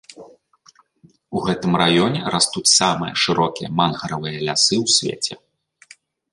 У 1.39 1.43
гэтым 1.47 1.71
раёне 1.81 2.19
растуць 2.37 2.65
самыя 2.79 3.13
шырокія 3.27 3.69
мангравыя 3.83 4.37
лясы 4.49 4.75
ў 4.83 4.99
свеце. 4.99 5.33